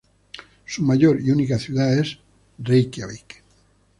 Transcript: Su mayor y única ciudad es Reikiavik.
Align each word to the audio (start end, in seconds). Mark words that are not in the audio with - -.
Su 0.65 0.81
mayor 0.81 1.21
y 1.21 1.29
única 1.29 1.59
ciudad 1.59 1.95
es 1.95 2.17
Reikiavik. 2.57 3.43